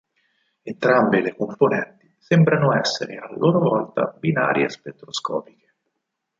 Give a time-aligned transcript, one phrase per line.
[0.63, 5.73] Entrambe le componenti sembrano essere a loro volta binarie spettroscopiche.